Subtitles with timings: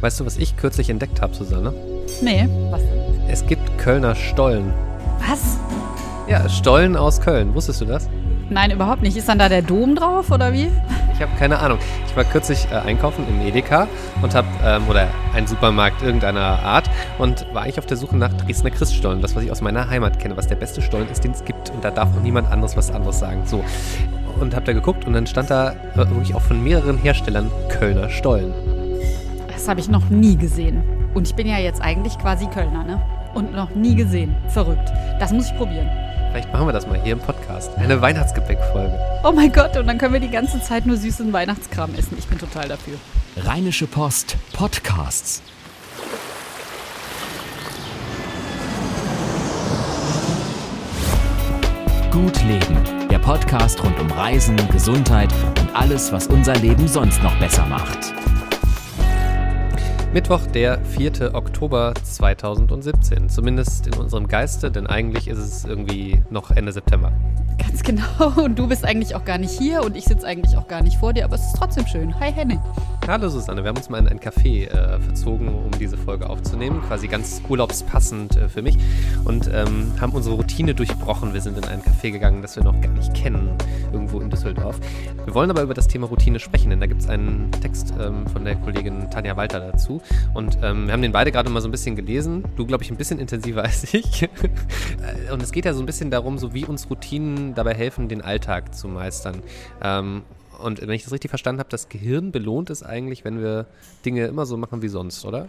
[0.00, 1.72] Weißt du, was ich kürzlich entdeckt habe, Susanne?
[2.22, 2.98] Nee, was denn?
[3.28, 4.72] Es gibt Kölner Stollen.
[5.28, 5.58] Was?
[6.28, 7.54] Ja, Stollen aus Köln.
[7.54, 8.08] Wusstest du das?
[8.48, 9.16] Nein, überhaupt nicht.
[9.16, 10.70] Ist dann da der Dom drauf oder wie?
[11.14, 11.78] Ich habe keine Ahnung.
[12.06, 13.88] Ich war kürzlich äh, einkaufen im Edeka
[14.22, 16.88] und habe, ähm, oder ein Supermarkt irgendeiner Art
[17.18, 19.22] und war eigentlich auf der Suche nach Dresdner Christstollen.
[19.22, 21.70] Das, was ich aus meiner Heimat kenne, was der beste Stollen ist, den es gibt.
[21.70, 23.42] Und da darf auch niemand anderes was anderes sagen.
[23.46, 23.64] So.
[24.38, 28.10] Und habe da geguckt und dann stand da äh, wirklich auch von mehreren Herstellern Kölner
[28.10, 28.52] Stollen.
[29.66, 30.84] Das habe ich noch nie gesehen.
[31.12, 33.02] Und ich bin ja jetzt eigentlich quasi Kölner, ne?
[33.34, 34.32] Und noch nie gesehen.
[34.46, 34.92] Verrückt.
[35.18, 35.90] Das muss ich probieren.
[36.30, 37.76] Vielleicht machen wir das mal hier im Podcast.
[37.76, 38.96] Eine Weihnachtsgepäckfolge.
[39.24, 42.14] Oh mein Gott, und dann können wir die ganze Zeit nur süßen Weihnachtskram essen.
[42.16, 42.94] Ich bin total dafür.
[43.38, 45.42] Rheinische Post Podcasts.
[52.12, 53.08] Gut Leben.
[53.10, 58.14] Der Podcast rund um Reisen, Gesundheit und alles, was unser Leben sonst noch besser macht.
[60.16, 61.34] Mittwoch, der 4.
[61.34, 63.28] Oktober 2017.
[63.28, 67.12] Zumindest in unserem Geiste, denn eigentlich ist es irgendwie noch Ende September.
[67.58, 68.32] Ganz genau.
[68.42, 70.96] Und du bist eigentlich auch gar nicht hier und ich sitze eigentlich auch gar nicht
[70.96, 72.18] vor dir, aber es ist trotzdem schön.
[72.18, 72.58] Hi Henning.
[73.06, 76.80] Hallo Susanne, wir haben uns mal in ein Café äh, verzogen, um diese Folge aufzunehmen,
[76.88, 78.78] quasi ganz urlaubspassend äh, für mich
[79.26, 81.34] und ähm, haben unsere Routine durchbrochen.
[81.34, 83.50] Wir sind in ein Café gegangen, das wir noch gar nicht kennen,
[83.92, 84.80] irgendwo in Düsseldorf.
[85.26, 88.26] Wir wollen aber über das Thema Routine sprechen, denn da gibt es einen Text ähm,
[88.26, 90.00] von der Kollegin Tanja Walter dazu
[90.34, 92.44] und ähm, wir haben den beide gerade mal so ein bisschen gelesen.
[92.56, 94.28] Du, glaube ich, ein bisschen intensiver als ich.
[95.32, 98.22] und es geht ja so ein bisschen darum, so wie uns Routinen dabei helfen, den
[98.22, 99.42] Alltag zu meistern.
[99.82, 100.22] Ähm,
[100.58, 103.66] und wenn ich das richtig verstanden habe, das Gehirn belohnt es eigentlich, wenn wir
[104.04, 105.48] Dinge immer so machen wie sonst, oder?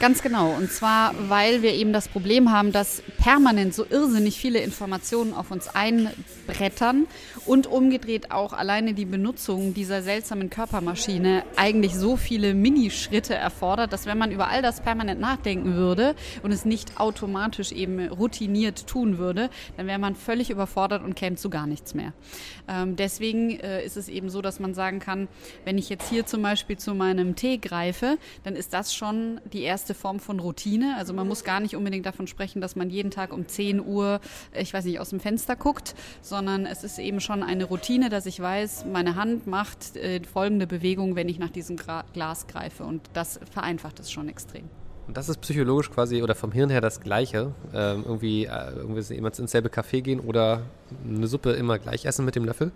[0.00, 0.52] Ganz genau.
[0.52, 5.50] Und zwar, weil wir eben das Problem haben, dass permanent so irrsinnig viele Informationen auf
[5.50, 7.06] uns einbrettern
[7.44, 14.06] und umgedreht auch alleine die Benutzung dieser seltsamen Körpermaschine eigentlich so viele Minischritte erfordert, dass
[14.06, 19.18] wenn man über all das permanent nachdenken würde und es nicht automatisch eben routiniert tun
[19.18, 22.14] würde, dann wäre man völlig überfordert und käme zu gar nichts mehr.
[22.68, 25.28] Ähm, deswegen äh, ist es eben so, dass man sagen kann,
[25.66, 29.60] wenn ich jetzt hier zum Beispiel zu meinem Tee greife, dann ist das schon die
[29.60, 30.94] erste feste Form von Routine.
[30.96, 34.20] Also man muss gar nicht unbedingt davon sprechen, dass man jeden Tag um 10 Uhr,
[34.52, 38.26] ich weiß nicht, aus dem Fenster guckt, sondern es ist eben schon eine Routine, dass
[38.26, 42.84] ich weiß, meine Hand macht äh, folgende Bewegung, wenn ich nach diesem Gra Glas greife.
[42.84, 44.64] Und das vereinfacht es schon extrem.
[45.08, 47.52] Und das ist psychologisch quasi oder vom Hirn her das Gleiche.
[47.74, 50.62] Ähm, irgendwie, äh, irgendwie immer ins selbe Café gehen oder
[51.04, 52.70] eine Suppe immer gleich essen mit dem Löffel?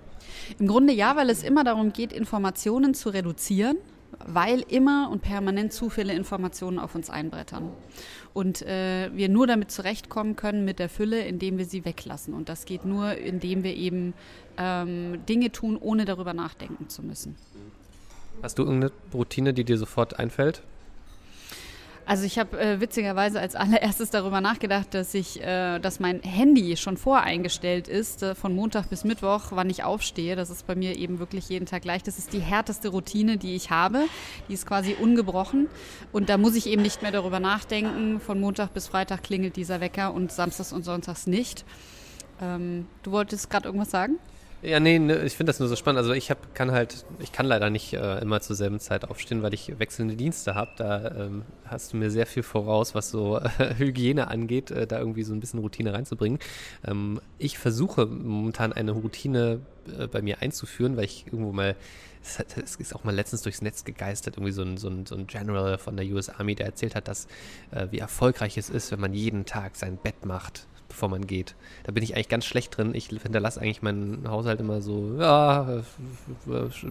[0.59, 3.77] Im Grunde ja, weil es immer darum geht, Informationen zu reduzieren
[4.25, 7.71] weil immer und permanent zu viele Informationen auf uns einbrettern.
[8.33, 12.35] Und äh, wir nur damit zurechtkommen können mit der Fülle, indem wir sie weglassen.
[12.35, 14.15] Und das geht nur, indem wir eben
[14.59, 17.37] ähm, Dinge tun, ohne darüber nachdenken zu müssen.
[18.43, 20.63] Hast du irgendeine Routine, die dir sofort einfällt?
[22.07, 26.77] Also ich habe äh, witzigerweise als allererstes darüber nachgedacht, dass ich, äh, dass mein Handy
[26.77, 30.37] schon voreingestellt ist, äh, von Montag bis Mittwoch, wann ich aufstehe.
[30.37, 32.03] Das ist bei mir eben wirklich jeden Tag gleich.
[32.03, 34.05] Das ist die härteste Routine, die ich habe.
[34.49, 35.69] Die ist quasi ungebrochen.
[36.13, 38.21] Und da muss ich eben nicht mehr darüber nachdenken.
[38.21, 41.65] Von Montag bis Freitag klingelt dieser Wecker und samstags und sonntags nicht.
[42.43, 44.19] Ähm, du wolltest gerade irgendwas sagen?
[44.65, 45.99] Ja, nee, ne, ich finde das nur so spannend.
[45.99, 49.43] Also ich hab, kann halt, ich kann leider nicht äh, immer zur selben Zeit aufstehen,
[49.43, 50.71] weil ich wechselnde Dienste habe.
[50.77, 54.99] Da ähm, hast du mir sehr viel voraus, was so äh, Hygiene angeht, äh, da
[54.99, 56.39] irgendwie so ein bisschen Routine reinzubringen.
[56.87, 59.61] Ähm, ich versuche momentan eine Routine
[59.99, 61.77] äh, bei mir einzuführen, weil ich irgendwo mal
[62.23, 65.27] es ist auch mal letztens durchs Netz gegeistert, irgendwie so ein, so ein, so ein
[65.27, 67.27] General von der US Army, der erzählt hat, dass
[67.71, 71.55] äh, wie erfolgreich es ist, wenn man jeden Tag sein Bett macht bevor man geht.
[71.85, 72.95] Da bin ich eigentlich ganz schlecht drin.
[72.95, 75.83] Ich hinterlasse eigentlich meinen Haushalt immer so, ja,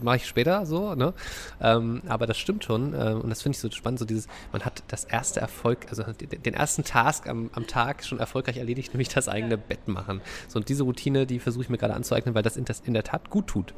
[0.01, 1.13] mache ich später so, ne?
[1.61, 4.63] Ähm, aber das stimmt schon ähm, und das finde ich so spannend, so dieses, man
[4.63, 9.09] hat das erste Erfolg, also den ersten Task am, am Tag schon erfolgreich erledigt, nämlich
[9.09, 10.21] das eigene Bett machen.
[10.47, 12.93] So und diese Routine, die versuche ich mir gerade anzueignen, weil das in, das in
[12.93, 13.73] der Tat gut tut.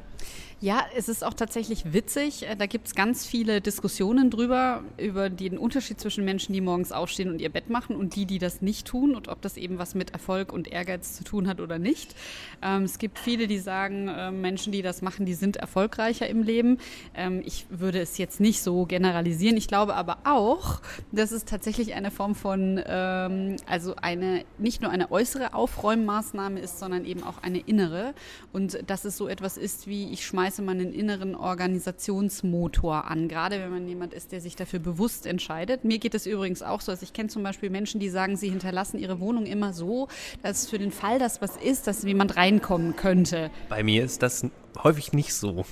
[0.66, 2.50] Ja, es ist auch tatsächlich witzig.
[2.50, 6.92] Äh, da gibt es ganz viele Diskussionen drüber, über den Unterschied zwischen Menschen, die morgens
[6.92, 9.78] aufstehen und ihr Bett machen und die, die das nicht tun und ob das eben
[9.78, 12.16] was mit Erfolg und Ehrgeiz zu tun hat oder nicht.
[12.64, 16.42] Ähm, es gibt viele, die sagen, äh, Menschen, die das machen, die sind erfolgreicher im
[16.42, 16.80] Leben.
[17.14, 19.58] Ähm, ich würde es jetzt nicht so generalisieren.
[19.58, 24.90] Ich glaube aber auch, dass es tatsächlich eine Form von, ähm, also eine, nicht nur
[24.90, 28.16] eine äußere Aufräummaßnahme ist, sondern eben auch eine innere.
[28.52, 33.28] Und dass es so etwas ist wie, ich schmeiße schmeiße man einen inneren Organisationsmotor an,
[33.28, 35.84] gerade wenn man jemand ist, der sich dafür bewusst entscheidet.
[35.84, 38.50] Mir geht es übrigens auch so, also ich kenne zum Beispiel Menschen, die sagen, sie
[38.50, 40.08] hinterlassen ihre Wohnung immer so,
[40.44, 43.52] dass für den Fall, dass was ist, dass jemand reinkommen könnte.
[43.68, 44.46] Bei mir ist das
[44.82, 45.66] häufig nicht so.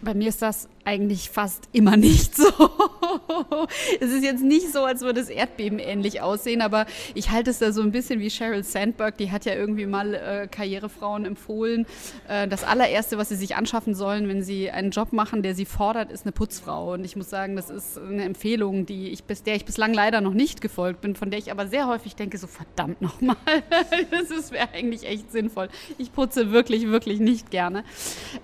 [0.00, 2.44] Bei mir ist das eigentlich fast immer nicht so.
[4.00, 7.58] es ist jetzt nicht so, als würde es Erdbeben ähnlich aussehen, aber ich halte es
[7.58, 11.84] da so ein bisschen wie Sheryl Sandberg, die hat ja irgendwie mal äh, Karrierefrauen empfohlen.
[12.28, 15.64] Äh, das allererste, was sie sich anschaffen sollen, wenn sie einen Job machen, der sie
[15.64, 16.94] fordert, ist eine Putzfrau.
[16.94, 20.20] Und ich muss sagen, das ist eine Empfehlung, die ich bis, der ich bislang leider
[20.20, 23.36] noch nicht gefolgt bin, von der ich aber sehr häufig denke, so verdammt nochmal,
[24.10, 25.68] das wäre eigentlich echt sinnvoll.
[25.98, 27.84] Ich putze wirklich, wirklich nicht gerne.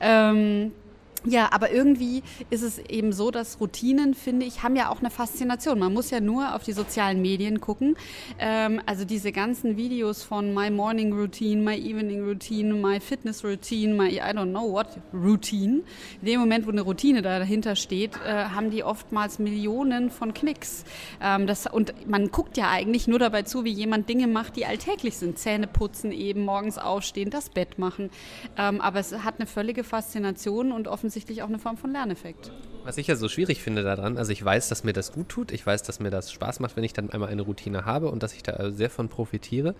[0.00, 0.72] Ähm,
[1.26, 5.10] ja, aber irgendwie ist es eben so, dass Routinen, finde ich, haben ja auch eine
[5.10, 5.78] Faszination.
[5.78, 7.96] Man muss ja nur auf die sozialen Medien gucken.
[8.38, 13.94] Ähm, also diese ganzen Videos von My Morning Routine, My Evening Routine, My Fitness Routine,
[13.94, 15.82] My I don't know what Routine.
[16.20, 20.84] In dem Moment, wo eine Routine dahinter steht, äh, haben die oftmals Millionen von Klicks.
[21.22, 24.66] Ähm, das, und man guckt ja eigentlich nur dabei zu, wie jemand Dinge macht, die
[24.66, 25.38] alltäglich sind.
[25.38, 28.10] Zähne putzen eben, morgens aufstehen, das Bett machen.
[28.58, 32.50] Ähm, aber es hat eine völlige Faszination und offensichtlich offensichtlich auch eine Form von Lerneffekt.
[32.84, 35.52] Was ich ja so schwierig finde daran, also ich weiß, dass mir das gut tut,
[35.52, 38.22] ich weiß, dass mir das Spaß macht, wenn ich dann einmal eine Routine habe und
[38.22, 39.74] dass ich da sehr von profitiere.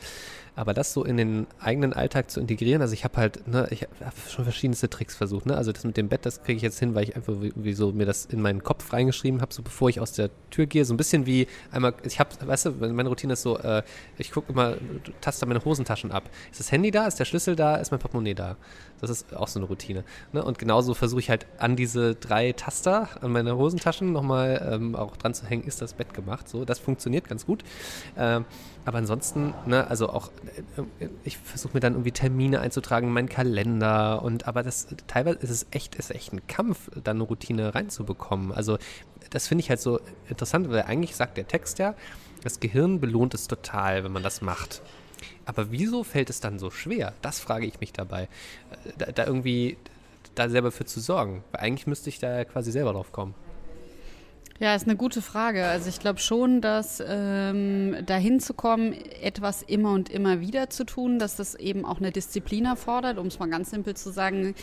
[0.56, 3.82] Aber das so in den eigenen Alltag zu integrieren, also ich habe halt, ne, ich
[3.82, 5.56] habe schon verschiedenste Tricks versucht, ne?
[5.56, 7.92] Also das mit dem Bett, das kriege ich jetzt hin, weil ich einfach wie, so
[7.92, 10.94] mir das in meinen Kopf reingeschrieben habe, so bevor ich aus der Tür gehe, so
[10.94, 13.82] ein bisschen wie einmal, ich habe, weißt du, meine Routine ist so, äh,
[14.16, 14.76] ich gucke immer,
[15.20, 16.30] taste meine Hosentaschen ab.
[16.50, 17.06] Ist das Handy da?
[17.06, 17.76] Ist der Schlüssel da?
[17.76, 18.56] Ist mein Portemonnaie da?
[19.00, 20.04] Das ist auch so eine Routine.
[20.32, 20.42] Ne?
[20.42, 25.16] Und genauso versuche ich halt an diese drei Taster, an meine Hosentaschen nochmal ähm, auch
[25.16, 26.48] dran zu hängen, ist das Bett gemacht.
[26.48, 27.64] So, das funktioniert ganz gut.
[28.16, 28.44] Ähm,
[28.84, 30.30] aber ansonsten, ne, also auch,
[31.00, 35.50] äh, ich versuche mir dann irgendwie Termine einzutragen, meinen Kalender und aber das teilweise ist
[35.50, 38.52] es echt, ist echt ein Kampf, da eine Routine reinzubekommen.
[38.52, 38.78] Also
[39.30, 41.94] das finde ich halt so interessant, weil eigentlich sagt der Text ja,
[42.42, 44.82] das Gehirn belohnt es total, wenn man das macht.
[45.46, 47.14] Aber wieso fällt es dann so schwer?
[47.22, 48.24] Das frage ich mich dabei.
[48.24, 49.76] Äh, da, da irgendwie
[50.34, 51.44] da selber für zu sorgen.
[51.52, 53.34] Weil eigentlich müsste ich da quasi selber drauf kommen.
[54.60, 55.66] Ja, ist eine gute Frage.
[55.66, 60.84] Also ich glaube schon, dass ähm, dahin zu kommen, etwas immer und immer wieder zu
[60.84, 64.54] tun, dass das eben auch eine Disziplin erfordert, um es mal ganz simpel zu sagen.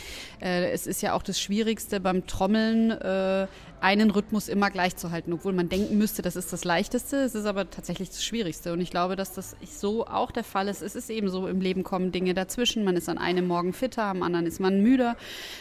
[0.42, 2.92] Äh, es ist ja auch das Schwierigste beim Trommeln.
[2.92, 3.48] Äh,
[3.82, 7.18] einen Rhythmus immer gleich zu halten, obwohl man denken müsste, das ist das Leichteste.
[7.18, 8.74] Es ist aber tatsächlich das Schwierigste.
[8.74, 10.84] Und ich glaube, dass das so auch der Fall ist.
[10.84, 12.84] Es ist eben so, im Leben kommen Dinge dazwischen.
[12.84, 15.18] Man ist an einem Morgen fitter, am anderen ist man müder.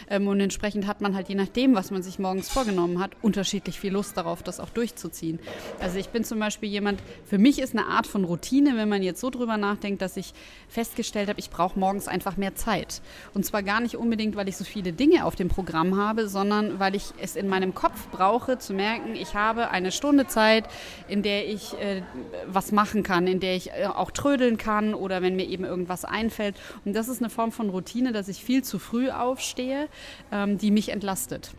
[0.07, 3.79] Ähm, und entsprechend hat man halt je nachdem, was man sich morgens vorgenommen hat, unterschiedlich
[3.79, 5.39] viel Lust darauf, das auch durchzuziehen.
[5.79, 9.03] Also ich bin zum Beispiel jemand, für mich ist eine Art von Routine, wenn man
[9.03, 10.33] jetzt so drüber nachdenkt, dass ich
[10.69, 13.01] festgestellt habe, ich brauche morgens einfach mehr Zeit.
[13.33, 16.79] Und zwar gar nicht unbedingt, weil ich so viele Dinge auf dem Programm habe, sondern
[16.79, 20.65] weil ich es in meinem Kopf brauche, zu merken, ich habe eine Stunde Zeit,
[21.07, 22.03] in der ich äh,
[22.45, 26.05] was machen kann, in der ich äh, auch trödeln kann oder wenn mir eben irgendwas
[26.05, 26.55] einfällt.
[26.85, 29.87] Und das ist eine Form von Routine, dass ich viel zu früh aufstehe,
[30.31, 31.51] ähm, die mich entlastet.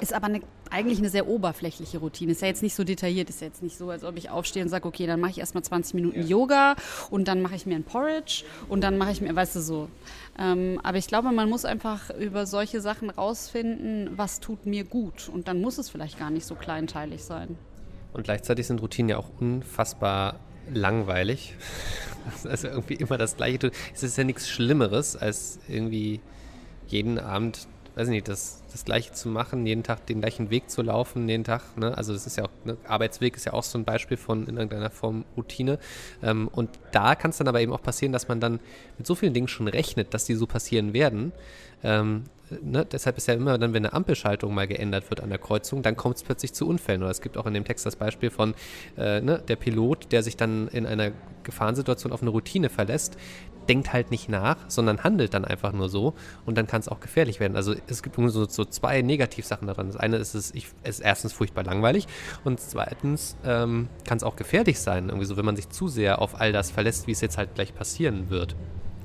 [0.00, 2.32] Ist aber eine, eigentlich eine sehr oberflächliche Routine.
[2.32, 4.62] Ist ja jetzt nicht so detailliert, ist ja jetzt nicht so, als ob ich aufstehe
[4.62, 6.26] und sage, okay, dann mache ich erstmal 20 Minuten ja.
[6.26, 6.74] Yoga
[7.10, 9.88] und dann mache ich mir ein Porridge und dann mache ich mir, weißt du, so.
[10.36, 15.28] Ähm, aber ich glaube, man muss einfach über solche Sachen rausfinden, was tut mir gut.
[15.28, 17.56] Und dann muss es vielleicht gar nicht so kleinteilig sein.
[18.12, 20.40] Und gleichzeitig sind Routinen ja auch unfassbar
[20.72, 21.54] langweilig.
[22.44, 23.70] Also irgendwie immer das Gleiche.
[23.92, 26.22] Es ist ja nichts Schlimmeres, als irgendwie
[26.86, 30.82] jeden Abend weiß nicht, das, das Gleiche zu machen, jeden Tag den gleichen Weg zu
[30.82, 31.96] laufen, jeden Tag, ne?
[31.96, 32.76] also das ist ja auch, ne?
[32.88, 35.78] Arbeitsweg ist ja auch so ein Beispiel von in irgendeiner Form Routine.
[36.22, 38.58] Ähm, und da kann es dann aber eben auch passieren, dass man dann
[38.98, 41.32] mit so vielen Dingen schon rechnet, dass die so passieren werden.
[41.84, 42.24] Ähm,
[42.62, 42.84] ne?
[42.84, 45.96] Deshalb ist ja immer dann, wenn eine Ampelschaltung mal geändert wird an der Kreuzung, dann
[45.96, 47.02] kommt es plötzlich zu Unfällen.
[47.02, 48.54] Oder es gibt auch in dem Text das Beispiel von
[48.96, 49.42] äh, ne?
[49.46, 51.12] der Pilot, der sich dann in einer
[51.44, 53.16] Gefahrensituation auf eine Routine verlässt,
[53.68, 56.14] denkt halt nicht nach, sondern handelt dann einfach nur so
[56.46, 57.56] und dann kann es auch gefährlich werden.
[57.56, 59.88] Also es gibt so, so, zwei Negativsachen daran.
[59.88, 62.06] Das eine ist, es ich, ist erstens furchtbar langweilig
[62.44, 66.20] und zweitens ähm, kann es auch gefährlich sein, irgendwie so, wenn man sich zu sehr
[66.20, 68.56] auf all das verlässt, wie es jetzt halt gleich passieren wird.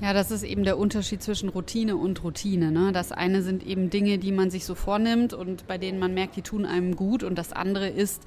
[0.02, 2.70] Ja, das ist eben der Unterschied zwischen Routine und Routine.
[2.72, 2.90] Ne?
[2.90, 6.36] Das eine sind eben Dinge, die man sich so vornimmt und bei denen man merkt,
[6.36, 7.22] die tun einem gut.
[7.22, 8.22] Und das andere ist,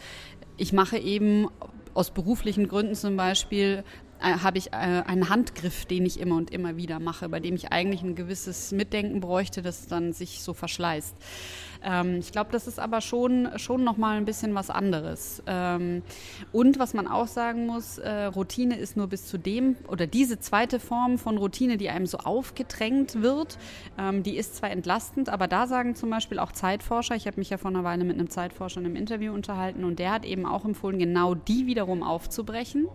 [0.56, 1.48] ich mache eben
[1.96, 3.84] aus beruflichen Gründen zum Beispiel
[4.24, 7.56] äh, habe ich äh, einen Handgriff, den ich immer und immer wieder mache, bei dem
[7.56, 11.15] ich eigentlich ein gewisses Mitdenken bräuchte, das dann sich so verschleißt.
[11.84, 15.44] Ähm, ich glaube, das ist aber schon, schon nochmal ein bisschen was anderes.
[15.48, 16.02] Ähm,
[16.52, 20.40] und was man auch sagen muss, äh, Routine ist nur bis zu dem, oder diese
[20.40, 23.58] zweite Form von Routine, die einem so aufgedrängt wird,
[23.98, 27.50] ähm, die ist zwar entlastend, aber da sagen zum Beispiel auch Zeitforscher, ich habe mich
[27.50, 30.46] ja vor einer Weile mit einem Zeitforscher in einem Interview unterhalten und der hat eben
[30.46, 32.88] auch empfohlen, genau die wiederum aufzubrechen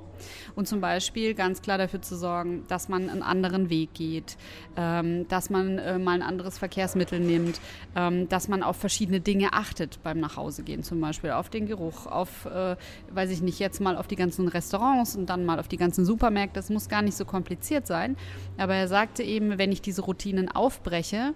[0.54, 4.36] und zum Beispiel ganz klar dafür zu sorgen, dass man einen anderen Weg geht,
[4.76, 7.60] ähm, dass man äh, mal ein anderes Verkehrsmittel nimmt,
[7.96, 12.46] ähm, dass man auf verschiedene Dinge achtet beim Nachhausegehen, zum Beispiel auf den Geruch, auf,
[12.46, 12.76] äh,
[13.12, 16.04] weiß ich nicht, jetzt mal auf die ganzen Restaurants und dann mal auf die ganzen
[16.04, 16.54] Supermärkte.
[16.54, 18.16] Das muss gar nicht so kompliziert sein.
[18.56, 21.34] Aber er sagte eben, wenn ich diese Routinen aufbreche,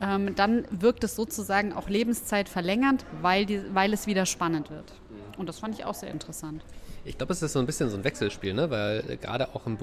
[0.00, 4.92] ähm, dann wirkt es sozusagen auch Lebenszeit verlängernd, weil, die, weil es wieder spannend wird.
[5.36, 6.62] Und das fand ich auch sehr interessant.
[7.04, 8.70] Ich glaube, es ist so ein bisschen so ein Wechselspiel, ne?
[8.70, 9.78] weil äh, gerade auch im,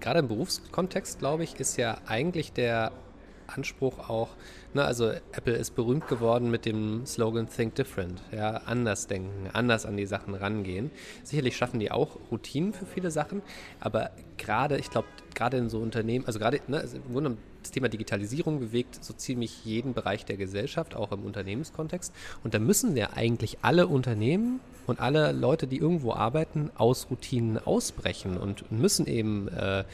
[0.00, 2.92] gerade im Berufskontext, glaube ich, ist ja eigentlich der
[3.48, 4.28] Anspruch auch,
[4.74, 9.86] ne, also Apple ist berühmt geworden mit dem Slogan Think Different, ja, anders denken, anders
[9.86, 10.90] an die Sachen rangehen.
[11.24, 13.42] Sicherlich schaffen die auch Routinen für viele Sachen,
[13.80, 17.88] aber gerade, ich glaube, gerade in so Unternehmen, also gerade, ne, im Grunde das Thema
[17.88, 22.14] Digitalisierung bewegt so ziemlich jeden Bereich der Gesellschaft, auch im Unternehmenskontext.
[22.44, 27.58] Und da müssen ja eigentlich alle Unternehmen und alle Leute, die irgendwo arbeiten, aus Routinen
[27.58, 29.84] ausbrechen und müssen eben äh,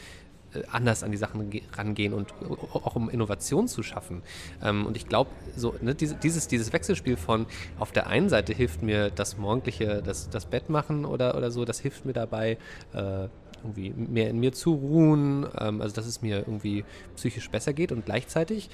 [0.71, 2.33] anders an die Sachen rangehen und
[2.73, 4.21] auch um Innovation zu schaffen.
[4.63, 7.45] Ähm, und ich glaube, so, ne, dieses, dieses Wechselspiel von
[7.79, 11.65] auf der einen Seite hilft mir das morgendliche, das, das Bett machen oder, oder so,
[11.65, 12.57] das hilft mir dabei,
[12.93, 13.27] äh,
[13.63, 16.85] irgendwie mehr in mir zu ruhen, ähm, also dass es mir irgendwie
[17.15, 18.69] psychisch besser geht und gleichzeitig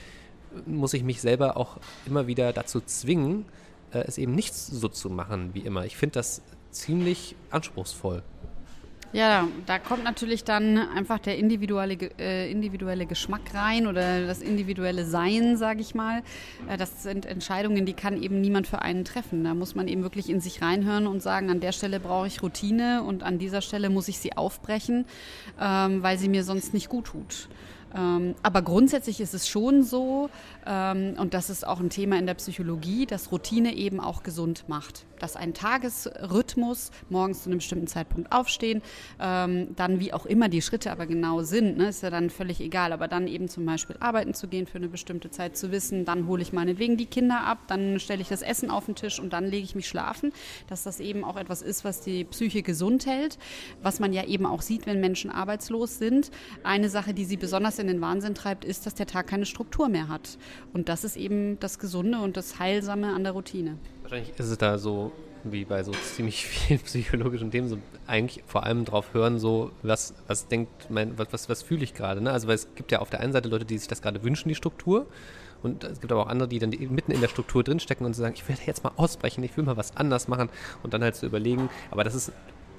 [0.66, 3.46] muss ich mich selber auch immer wieder dazu zwingen,
[3.92, 5.86] äh, es eben nicht so zu machen wie immer.
[5.86, 8.24] Ich finde das ziemlich anspruchsvoll.
[9.14, 15.06] Ja, da kommt natürlich dann einfach der individuelle, äh, individuelle Geschmack rein oder das individuelle
[15.06, 16.24] Sein, sage ich mal.
[16.70, 19.44] Äh, das sind Entscheidungen, die kann eben niemand für einen treffen.
[19.44, 22.42] Da muss man eben wirklich in sich reinhören und sagen, an der Stelle brauche ich
[22.42, 25.06] Routine und an dieser Stelle muss ich sie aufbrechen,
[25.60, 27.50] ähm, weil sie mir sonst nicht gut tut.
[27.96, 30.30] Ähm, aber grundsätzlich ist es schon so,
[30.66, 34.66] ähm, und das ist auch ein Thema in der Psychologie, dass Routine eben auch gesund
[34.68, 35.06] macht.
[35.20, 38.82] Dass ein Tagesrhythmus, morgens zu einem bestimmten Zeitpunkt aufstehen,
[39.20, 42.60] ähm, dann wie auch immer die Schritte aber genau sind, ne, ist ja dann völlig
[42.60, 46.06] egal, aber dann eben zum Beispiel arbeiten zu gehen für eine bestimmte Zeit zu wissen,
[46.06, 49.20] dann hole ich meinetwegen die Kinder ab, dann stelle ich das Essen auf den Tisch
[49.20, 50.32] und dann lege ich mich schlafen,
[50.68, 53.38] dass das eben auch etwas ist, was die Psyche gesund hält,
[53.84, 56.32] was man ja eben auch sieht, wenn Menschen arbeitslos sind.
[56.64, 59.90] Eine Sache, die sie besonders in den Wahnsinn treibt, ist, dass der Tag keine Struktur
[59.90, 60.38] mehr hat.
[60.74, 63.78] Und das ist eben das Gesunde und das Heilsame an der Routine.
[64.04, 65.12] Wahrscheinlich ist es da so
[65.44, 70.14] wie bei so ziemlich vielen psychologischen Themen, so eigentlich vor allem drauf hören, so was,
[70.28, 72.22] was denkt mein, was, was, was fühle ich gerade.
[72.22, 72.32] Ne?
[72.32, 74.50] Also weil es gibt ja auf der einen Seite Leute, die sich das gerade wünschen,
[74.50, 75.08] die Struktur.
[75.64, 78.34] Und es gibt aber auch andere, die dann mitten in der Struktur drinstecken und sagen,
[78.36, 80.50] ich will jetzt mal ausbrechen, ich will mal was anders machen
[80.82, 81.70] und dann halt zu so überlegen.
[81.92, 82.32] Aber das ist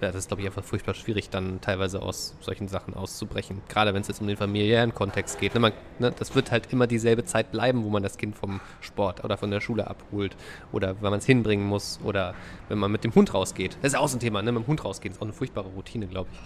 [0.03, 3.63] ja, das ist, glaube ich, einfach furchtbar schwierig, dann teilweise aus solchen Sachen auszubrechen.
[3.69, 5.55] Gerade wenn es jetzt um den familiären Kontext geht.
[5.55, 8.61] Ne, man, ne, das wird halt immer dieselbe Zeit bleiben, wo man das Kind vom
[8.81, 10.37] Sport oder von der Schule abholt.
[10.73, 12.01] Oder wenn man es hinbringen muss.
[12.03, 12.35] Oder
[12.69, 13.79] wenn man mit dem Hund rausgeht.
[13.81, 14.51] Das ist auch so ein Thema, ne?
[14.51, 15.13] mit dem Hund rausgehen.
[15.13, 16.41] Das ist auch eine furchtbare Routine, glaube ich.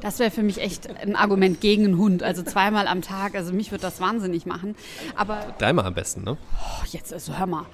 [0.00, 2.22] Das wäre für mich echt ein Argument gegen einen Hund.
[2.22, 3.34] Also zweimal am Tag.
[3.34, 4.76] Also mich würde das wahnsinnig machen.
[5.16, 6.36] Aber dreimal am besten, ne?
[6.36, 7.66] Oh, jetzt also hör mal.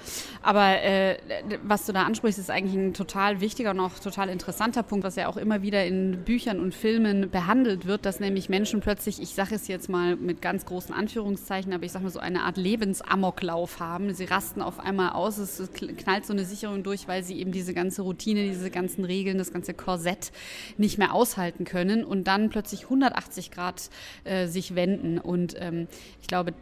[0.42, 1.18] Aber äh,
[1.62, 5.16] was du da ansprichst, ist eigentlich ein total wichtiger und auch total interessanter Punkt, was
[5.16, 9.34] ja auch immer wieder in Büchern und Filmen behandelt wird, dass nämlich Menschen plötzlich, ich
[9.34, 12.56] sage es jetzt mal mit ganz großen Anführungszeichen, aber ich sage mal so eine Art
[12.56, 14.14] Lebensamoklauf haben.
[14.14, 17.74] Sie rasten auf einmal aus, es knallt so eine Sicherung durch, weil sie eben diese
[17.74, 20.32] ganze Routine, diese ganzen Regeln, das ganze Korsett
[20.78, 23.90] nicht mehr aushalten können und dann plötzlich 180 Grad
[24.22, 25.18] äh, sich wenden.
[25.18, 25.88] Und ähm,
[26.20, 26.54] ich glaube,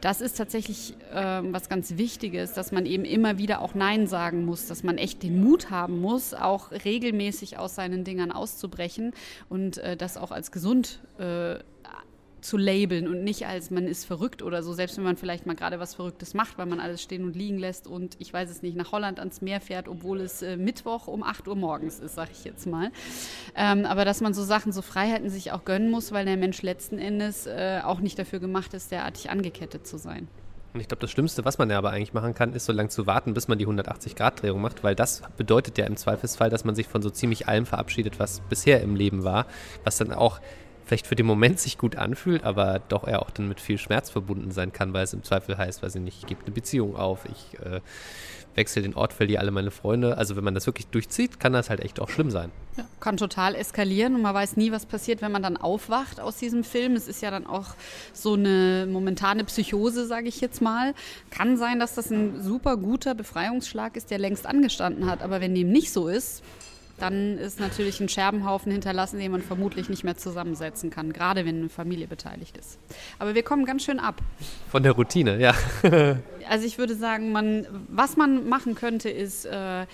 [0.00, 4.44] das ist tatsächlich äh, was ganz Wichtiges, dass man eben immer wieder auch Nein sagen
[4.44, 9.12] muss, dass man echt den Mut haben muss, auch regelmäßig aus seinen Dingern auszubrechen
[9.48, 11.56] und äh, das auch als gesund äh,
[12.40, 15.56] zu labeln und nicht als man ist verrückt oder so, selbst wenn man vielleicht mal
[15.56, 18.62] gerade was Verrücktes macht, weil man alles stehen und liegen lässt und ich weiß es
[18.62, 22.14] nicht, nach Holland ans Meer fährt, obwohl es äh, Mittwoch um 8 Uhr morgens ist,
[22.14, 22.90] sag ich jetzt mal.
[23.54, 26.62] Ähm, aber dass man so Sachen, so Freiheiten sich auch gönnen muss, weil der Mensch
[26.62, 30.28] letzten Endes äh, auch nicht dafür gemacht ist, derartig angekettet zu sein.
[30.76, 32.90] Und ich glaube, das Schlimmste, was man ja aber eigentlich machen kann, ist so lange
[32.90, 36.74] zu warten, bis man die 180-Grad-Drehung macht, weil das bedeutet ja im Zweifelsfall, dass man
[36.74, 39.46] sich von so ziemlich allem verabschiedet, was bisher im Leben war,
[39.84, 40.38] was dann auch
[40.86, 44.08] vielleicht für den Moment sich gut anfühlt, aber doch eher auch dann mit viel Schmerz
[44.08, 46.96] verbunden sein kann, weil es im Zweifel heißt, weiß ich nicht, ich gebe eine Beziehung
[46.96, 47.80] auf, ich äh,
[48.54, 50.16] wechsle den Ort, verliere alle meine Freunde.
[50.16, 52.52] Also wenn man das wirklich durchzieht, kann das halt echt auch schlimm sein.
[52.76, 56.36] Ja, kann total eskalieren und man weiß nie, was passiert, wenn man dann aufwacht aus
[56.36, 56.94] diesem Film.
[56.94, 57.74] Es ist ja dann auch
[58.12, 60.94] so eine momentane Psychose, sage ich jetzt mal.
[61.30, 65.22] Kann sein, dass das ein super guter Befreiungsschlag ist, der längst angestanden hat.
[65.22, 66.42] Aber wenn dem nicht so ist,
[66.98, 71.56] dann ist natürlich ein Scherbenhaufen hinterlassen, den man vermutlich nicht mehr zusammensetzen kann, gerade wenn
[71.58, 72.78] eine Familie beteiligt ist.
[73.18, 74.20] Aber wir kommen ganz schön ab.
[74.70, 75.54] Von der Routine, ja.
[76.48, 79.86] also ich würde sagen, man, was man machen könnte, ist äh,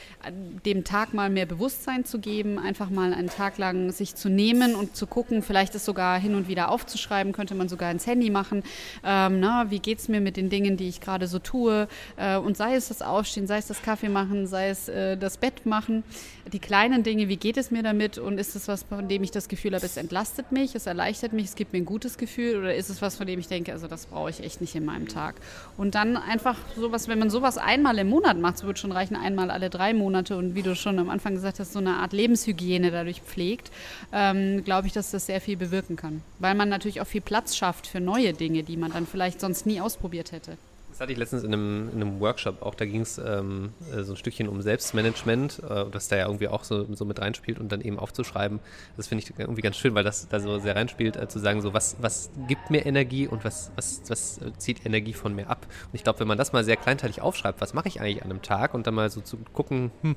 [0.64, 4.74] dem Tag mal mehr Bewusstsein zu geben, einfach mal einen Tag lang sich zu nehmen
[4.74, 8.30] und zu gucken, vielleicht es sogar hin und wieder aufzuschreiben, könnte man sogar ins Handy
[8.30, 8.62] machen.
[9.04, 11.88] Ähm, na, wie geht es mir mit den Dingen, die ich gerade so tue?
[12.16, 15.38] Äh, und sei es das Aufstehen, sei es das Kaffee machen, sei es äh, das
[15.38, 16.04] Bett machen,
[16.52, 19.30] die kleinen Dinge, wie geht es mir damit und ist es was, von dem ich
[19.30, 22.58] das Gefühl habe, es entlastet mich, es erleichtert mich, es gibt mir ein gutes Gefühl
[22.58, 24.84] oder ist es was, von dem ich denke, also das brauche ich echt nicht in
[24.84, 25.36] meinem Tag.
[25.78, 29.16] Und dann einfach sowas, wenn man sowas einmal im Monat macht, so wird schon reichen,
[29.16, 32.12] einmal alle drei Monate und wie du schon am Anfang gesagt hast, so eine Art
[32.12, 33.70] Lebenshygiene dadurch pflegt,
[34.12, 36.22] ähm, glaube ich, dass das sehr viel bewirken kann.
[36.38, 39.64] Weil man natürlich auch viel Platz schafft für neue Dinge, die man dann vielleicht sonst
[39.64, 40.58] nie ausprobiert hätte.
[41.02, 42.76] Hatte ich letztens in einem, in einem Workshop auch.
[42.76, 46.46] Da ging es ähm, äh, so ein Stückchen um Selbstmanagement, äh, das da ja irgendwie
[46.46, 48.60] auch so, so mit reinspielt und dann eben aufzuschreiben.
[48.96, 51.60] Das finde ich irgendwie ganz schön, weil das da so sehr reinspielt, äh, zu sagen,
[51.60, 55.66] so was, was gibt mir Energie und was, was, was zieht Energie von mir ab.
[55.86, 58.30] Und ich glaube, wenn man das mal sehr kleinteilig aufschreibt, was mache ich eigentlich an
[58.30, 60.14] einem Tag und dann mal so zu gucken, hm,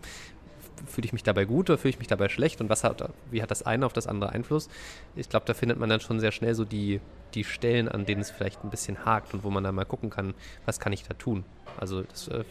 [0.85, 3.41] fühle ich mich dabei gut oder fühle ich mich dabei schlecht und was hat, wie
[3.41, 4.69] hat das eine auf das andere Einfluss?
[5.15, 7.01] Ich glaube, da findet man dann schon sehr schnell so die,
[7.33, 10.09] die Stellen, an denen es vielleicht ein bisschen hakt und wo man dann mal gucken
[10.09, 10.33] kann,
[10.65, 11.43] was kann ich da tun.
[11.77, 12.43] Also das, äh,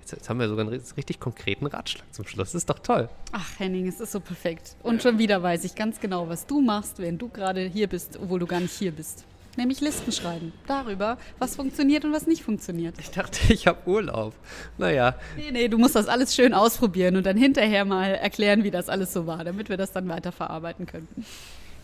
[0.00, 2.52] jetzt, jetzt, haben wir sogar einen richtig konkreten Ratschlag zum Schluss.
[2.52, 3.08] Das ist doch toll.
[3.32, 4.76] Ach, Henning, es ist so perfekt.
[4.82, 8.18] Und schon wieder weiß ich ganz genau, was du machst, wenn du gerade hier bist,
[8.20, 9.24] obwohl du gar nicht hier bist
[9.56, 10.52] nämlich Listen schreiben.
[10.66, 12.96] Darüber, was funktioniert und was nicht funktioniert.
[12.98, 14.34] Ich dachte, ich habe Urlaub.
[14.78, 15.14] Naja.
[15.36, 18.88] Nee, nee, du musst das alles schön ausprobieren und dann hinterher mal erklären, wie das
[18.88, 21.08] alles so war, damit wir das dann weiterverarbeiten können.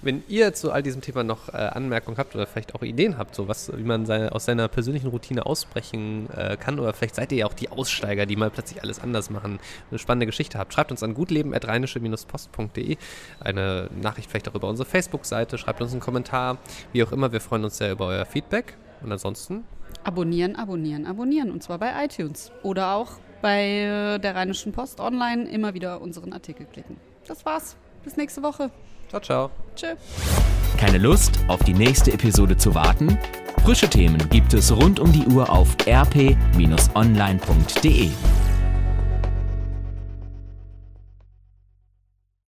[0.03, 3.35] Wenn ihr zu all diesem Thema noch äh, Anmerkungen habt oder vielleicht auch Ideen habt,
[3.35, 7.33] so was, wie man seine, aus seiner persönlichen Routine ausbrechen äh, kann, oder vielleicht seid
[7.33, 9.59] ihr ja auch die Aussteiger, die mal plötzlich alles anders machen,
[9.91, 12.97] eine spannende Geschichte habt, schreibt uns an gutleben.rheinische-post.de
[13.41, 16.59] eine Nachricht vielleicht auch über unsere Facebook-Seite, schreibt uns einen Kommentar,
[16.93, 18.77] wie auch immer, wir freuen uns sehr über euer Feedback.
[19.03, 19.65] Und ansonsten?
[20.05, 21.51] Abonnieren, abonnieren, abonnieren.
[21.51, 26.33] Und zwar bei iTunes oder auch bei äh, der Rheinischen Post online immer wieder unseren
[26.33, 26.97] Artikel klicken.
[27.27, 27.77] Das war's.
[28.05, 28.71] Bis nächste Woche.
[29.11, 29.51] Ciao, ciao.
[29.75, 29.89] Tschö.
[30.77, 33.19] Keine Lust, auf die nächste Episode zu warten?
[33.65, 36.41] Frische Themen gibt es rund um die Uhr auf rp-online.de.